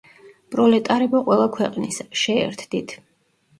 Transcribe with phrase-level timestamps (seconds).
[0.55, 2.99] პროლეტარებო ყველა ქვეყნისა, შეერთდით!